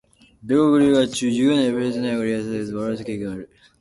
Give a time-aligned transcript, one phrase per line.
[0.41, 3.51] 米国留学中、授業内プレゼンで内容が理解されず笑われた経験がある。